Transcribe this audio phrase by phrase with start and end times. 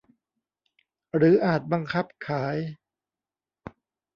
[1.15, 2.57] หรืออาจบังคับขาย